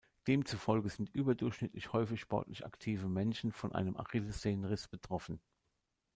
[0.25, 5.39] Demzufolge sind überdurchschnittlich häufig sportlich aktive Menschen von einem Achillessehnenriss betroffen.